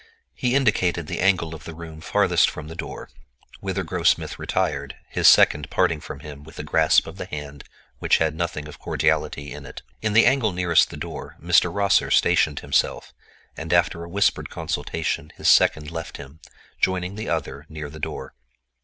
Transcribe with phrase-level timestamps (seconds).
[0.33, 3.11] He indicated the angle of the room farthest from the door,
[3.59, 7.65] whither Grossmith retired, his second parting from him with a grasp of the hand
[7.99, 9.83] which had nothing of cordiality in it.
[10.01, 11.71] In the angle nearest the door Mr.
[11.71, 13.13] Rosser stationed himself,
[13.55, 16.39] and after a whispered consultation his second left him,
[16.79, 18.33] joining the other near the door.